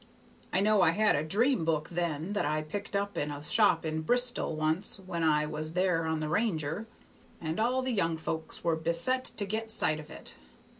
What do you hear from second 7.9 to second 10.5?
young folks were beset to get sight of it.